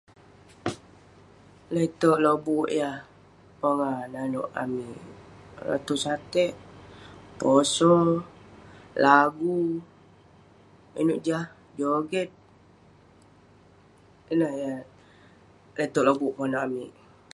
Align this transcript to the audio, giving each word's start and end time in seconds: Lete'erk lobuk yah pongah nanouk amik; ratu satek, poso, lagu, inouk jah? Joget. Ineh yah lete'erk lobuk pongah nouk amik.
Lete'erk 1.73 2.21
lobuk 2.25 2.67
yah 2.77 2.97
pongah 3.59 3.97
nanouk 4.13 4.49
amik; 4.61 4.99
ratu 5.69 5.95
satek, 6.05 6.51
poso, 7.39 7.95
lagu, 9.03 9.59
inouk 10.99 11.21
jah? 11.27 11.45
Joget. 11.77 12.29
Ineh 14.31 14.51
yah 14.61 14.79
lete'erk 15.77 16.05
lobuk 16.07 16.35
pongah 16.35 16.51
nouk 16.55 16.65
amik. 16.67 16.91